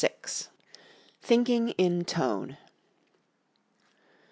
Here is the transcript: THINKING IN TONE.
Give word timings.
THINKING 1.21 1.75
IN 1.77 2.05
TONE. 2.05 2.57